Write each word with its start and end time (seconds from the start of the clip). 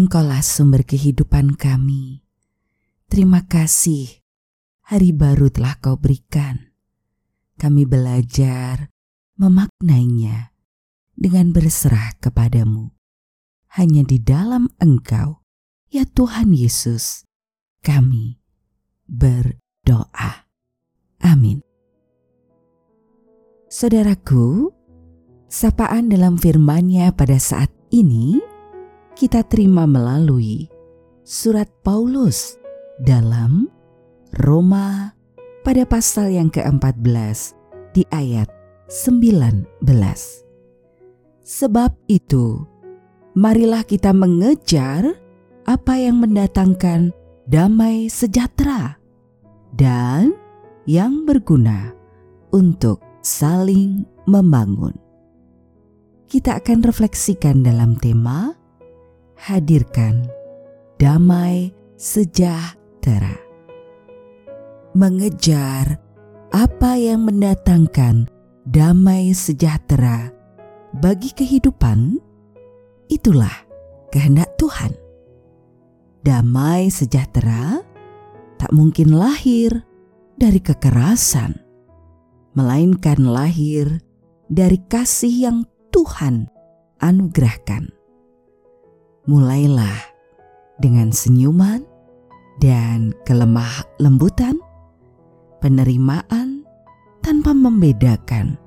Engkaulah 0.00 0.40
sumber 0.40 0.80
kehidupan 0.80 1.60
kami. 1.60 2.24
Terima 3.12 3.44
kasih, 3.44 4.24
hari 4.80 5.12
baru 5.12 5.52
telah 5.52 5.76
kau 5.76 6.00
berikan. 6.00 6.72
Kami 7.60 7.84
belajar 7.84 8.88
memaknainya 9.36 10.56
dengan 11.12 11.52
berserah 11.52 12.16
kepadamu. 12.16 12.96
Hanya 13.76 14.00
di 14.08 14.16
dalam 14.16 14.72
Engkau, 14.80 15.44
ya 15.92 16.08
Tuhan 16.08 16.56
Yesus, 16.56 17.28
kami 17.84 18.40
berdoa. 19.04 20.48
Amin. 21.20 21.60
Saudaraku, 23.68 24.72
sapaan 25.52 26.08
dalam 26.08 26.40
firman-Nya 26.40 27.12
pada 27.12 27.36
saat 27.36 27.68
ini 27.92 28.49
kita 29.20 29.44
terima 29.44 29.84
melalui 29.84 30.64
surat 31.28 31.68
Paulus 31.84 32.56
dalam 33.04 33.68
Roma 34.40 35.12
pada 35.60 35.84
pasal 35.84 36.32
yang 36.32 36.48
ke-14 36.48 37.52
di 37.92 38.08
ayat 38.16 38.48
19. 38.88 39.68
Sebab 41.44 41.90
itu, 42.08 42.64
marilah 43.36 43.84
kita 43.84 44.16
mengejar 44.16 45.04
apa 45.68 46.00
yang 46.00 46.24
mendatangkan 46.24 47.12
damai 47.44 48.08
sejahtera 48.08 48.96
dan 49.76 50.32
yang 50.88 51.28
berguna 51.28 51.92
untuk 52.56 53.04
saling 53.20 54.00
membangun. 54.24 54.96
Kita 56.24 56.56
akan 56.56 56.88
refleksikan 56.88 57.60
dalam 57.60 58.00
tema 58.00 58.56
hadirkan 59.40 60.28
damai 61.00 61.72
sejahtera. 61.96 63.40
Mengejar 64.92 65.96
apa 66.52 67.00
yang 67.00 67.24
mendatangkan 67.24 68.28
damai 68.68 69.32
sejahtera 69.32 70.28
bagi 70.92 71.32
kehidupan, 71.32 72.20
itulah 73.08 73.54
kehendak 74.12 74.52
Tuhan. 74.60 74.92
Damai 76.20 76.92
sejahtera 76.92 77.80
tak 78.60 78.76
mungkin 78.76 79.16
lahir 79.16 79.72
dari 80.36 80.60
kekerasan, 80.60 81.56
melainkan 82.52 83.24
lahir 83.24 84.04
dari 84.52 84.76
kasih 84.84 85.32
yang 85.48 85.58
Tuhan 85.88 86.50
anugerahkan 87.00 87.99
mulailah 89.30 90.10
dengan 90.82 91.14
senyuman 91.14 91.86
dan 92.58 93.14
kelemah 93.22 93.86
lembutan, 94.02 94.58
penerimaan 95.62 96.66
tanpa 97.22 97.54
membedakan 97.54 98.58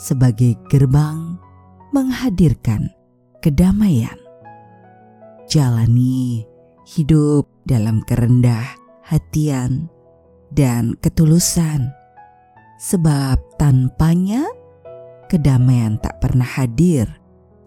sebagai 0.00 0.56
gerbang 0.72 1.36
menghadirkan 1.92 2.88
kedamaian. 3.44 4.16
Jalani 5.44 6.48
hidup 6.96 7.44
dalam 7.68 8.00
kerendah 8.08 8.64
hatian 9.04 9.92
dan 10.48 10.96
ketulusan, 11.04 11.92
sebab 12.80 13.36
tanpanya 13.60 14.48
kedamaian 15.28 16.00
tak 16.00 16.24
pernah 16.24 16.46
hadir 16.46 17.06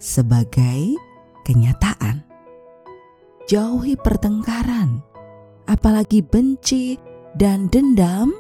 sebagai 0.02 0.98
kenyataan. 1.44 2.24
Jauhi 3.46 4.00
pertengkaran, 4.00 5.04
apalagi 5.68 6.24
benci 6.24 6.96
dan 7.36 7.68
dendam 7.68 8.32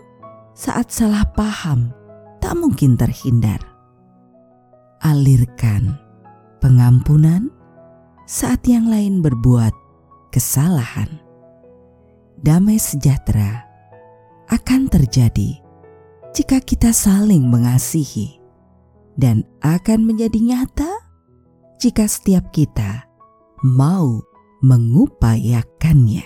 saat 0.55 0.89
salah 0.89 1.27
paham 1.35 1.91
tak 2.39 2.55
mungkin 2.55 2.95
terhindar. 2.95 3.59
Alirkan 5.03 5.99
pengampunan 6.63 7.51
saat 8.23 8.63
yang 8.63 8.87
lain 8.87 9.19
berbuat 9.19 9.75
kesalahan. 10.31 11.19
Damai 12.39 12.79
sejahtera 12.79 13.67
akan 14.47 14.87
terjadi 14.87 15.59
jika 16.31 16.59
kita 16.63 16.95
saling 16.95 17.47
mengasihi 17.47 18.39
dan 19.19 19.43
akan 19.61 20.07
menjadi 20.07 20.39
nyata 20.39 21.02
jika 21.83 22.07
setiap 22.07 22.47
kita 22.55 23.11
mau 23.59 24.23
mengupayakannya. 24.63 26.23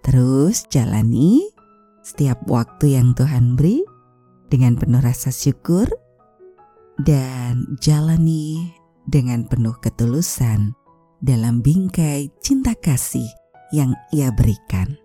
Terus 0.00 0.64
jalani 0.72 1.52
setiap 2.00 2.40
waktu 2.48 2.96
yang 2.96 3.12
Tuhan 3.12 3.60
beri 3.60 3.84
dengan 4.48 4.80
penuh 4.80 5.04
rasa 5.04 5.28
syukur 5.28 5.84
dan 6.96 7.76
jalani 7.84 8.72
dengan 9.04 9.44
penuh 9.44 9.76
ketulusan 9.84 10.72
dalam 11.20 11.60
bingkai 11.60 12.32
cinta 12.40 12.72
kasih 12.72 13.28
yang 13.76 13.92
ia 14.16 14.32
berikan. 14.32 14.96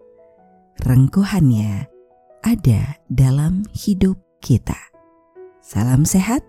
Rengkuhannya 0.87 1.91
ada 2.47 2.95
dalam 3.11 3.67
hidup 3.75 4.15
kita. 4.39 4.79
Salam 5.59 6.07
sehat, 6.07 6.47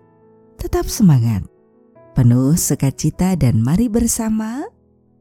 tetap 0.55 0.87
semangat 0.87 1.43
penuh 2.15 2.55
sukacita 2.55 3.35
dan 3.35 3.59
mari 3.59 3.91
bersama 3.91 4.63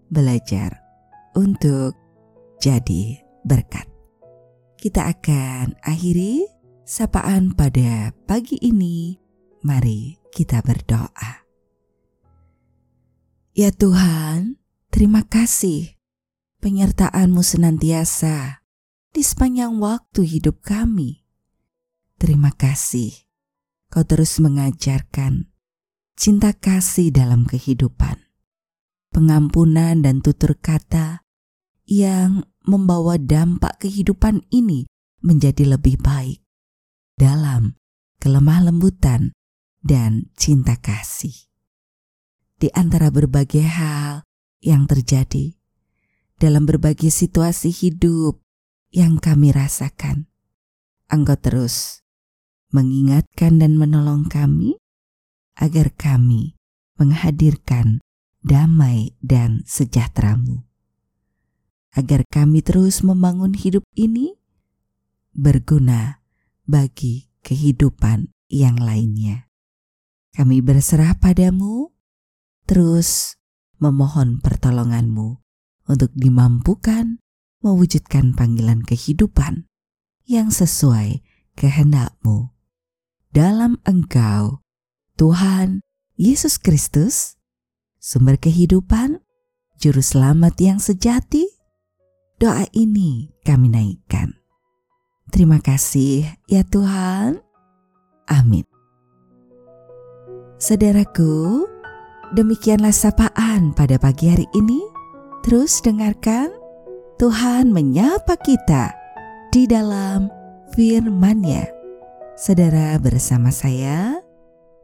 belajar 0.06 0.78
untuk 1.34 1.98
jadi 2.62 3.18
berkat. 3.42 3.90
Kita 4.78 5.10
akan 5.10 5.74
akhiri 5.82 6.46
sapaan 6.86 7.52
pada 7.52 8.14
pagi 8.30 8.62
ini. 8.62 9.18
Mari 9.66 10.20
kita 10.30 10.62
berdoa. 10.62 11.42
Ya 13.58 13.74
Tuhan, 13.74 14.60
terima 14.94 15.26
kasih 15.26 15.98
penyertaan-Mu 16.62 17.42
senantiasa 17.42 18.62
di 19.10 19.22
sepanjang 19.24 19.82
waktu 19.82 20.22
hidup 20.22 20.62
kami. 20.62 21.26
Terima 22.20 22.54
kasih 22.54 23.24
Kau 23.94 24.02
terus 24.02 24.42
mengajarkan 24.42 25.53
cinta 26.14 26.54
kasih 26.54 27.10
dalam 27.10 27.42
kehidupan, 27.42 28.22
pengampunan 29.10 29.98
dan 29.98 30.22
tutur 30.22 30.54
kata 30.54 31.26
yang 31.84 32.46
membawa 32.64 33.18
dampak 33.18 33.82
kehidupan 33.82 34.46
ini 34.54 34.86
menjadi 35.20 35.74
lebih 35.76 35.98
baik 36.00 36.40
dalam 37.18 37.74
kelemah 38.22 38.70
lembutan 38.70 39.34
dan 39.82 40.30
cinta 40.38 40.78
kasih. 40.78 41.34
Di 42.56 42.70
antara 42.72 43.10
berbagai 43.10 43.66
hal 43.66 44.22
yang 44.62 44.86
terjadi 44.86 45.52
dalam 46.38 46.64
berbagai 46.64 47.10
situasi 47.10 47.74
hidup 47.74 48.40
yang 48.94 49.18
kami 49.18 49.50
rasakan, 49.50 50.30
Engkau 51.10 51.36
terus 51.36 52.06
mengingatkan 52.72 53.60
dan 53.60 53.76
menolong 53.76 54.30
kami 54.30 54.78
agar 55.58 55.94
kami 55.94 56.58
menghadirkan 56.98 58.02
damai 58.44 59.14
dan 59.24 59.62
sejahteramu. 59.64 60.66
Agar 61.94 62.26
kami 62.26 62.60
terus 62.60 63.06
membangun 63.06 63.54
hidup 63.54 63.86
ini 63.94 64.34
berguna 65.30 66.22
bagi 66.66 67.30
kehidupan 67.46 68.34
yang 68.50 68.74
lainnya. 68.78 69.46
Kami 70.34 70.58
berserah 70.58 71.14
padamu, 71.14 71.94
terus 72.66 73.38
memohon 73.78 74.42
pertolonganmu 74.42 75.38
untuk 75.86 76.10
dimampukan 76.18 77.22
mewujudkan 77.62 78.34
panggilan 78.34 78.82
kehidupan 78.82 79.70
yang 80.26 80.50
sesuai 80.50 81.22
kehendakmu. 81.54 82.50
Dalam 83.30 83.78
engkau 83.86 84.63
Tuhan 85.14 85.78
Yesus 86.18 86.58
Kristus, 86.58 87.38
sumber 88.02 88.34
kehidupan, 88.34 89.22
juru 89.78 90.02
selamat 90.02 90.58
yang 90.58 90.78
sejati, 90.82 91.46
doa 92.42 92.66
ini 92.74 93.30
kami 93.46 93.70
naikkan. 93.70 94.34
Terima 95.30 95.62
kasih 95.62 96.26
ya 96.50 96.66
Tuhan. 96.66 97.38
Amin. 98.26 98.66
Saudaraku, 100.58 101.62
demikianlah 102.34 102.94
sapaan 102.94 103.70
pada 103.70 104.02
pagi 104.02 104.34
hari 104.34 104.50
ini. 104.50 104.82
Terus 105.46 105.78
dengarkan 105.78 106.50
Tuhan 107.22 107.70
menyapa 107.70 108.34
kita 108.34 108.90
di 109.54 109.70
dalam 109.70 110.26
firman-Nya. 110.74 111.70
Saudara 112.34 112.98
bersama 112.98 113.54
saya, 113.54 114.23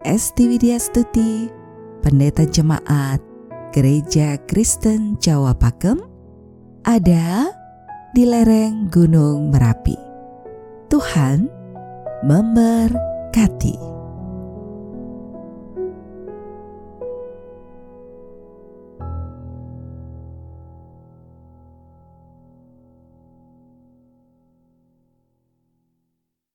Esti 0.01 0.49
Widya 0.49 0.81
Stuti, 0.81 1.53
Pendeta 2.01 2.49
Jemaat 2.49 3.21
Gereja 3.77 4.41
Kristen 4.49 5.21
Jawa 5.21 5.53
Pakem, 5.53 6.01
ada 6.89 7.53
di 8.17 8.25
lereng 8.25 8.89
Gunung 8.89 9.53
Merapi. 9.53 10.01
Tuhan 10.89 11.53
memberkati. 12.25 14.00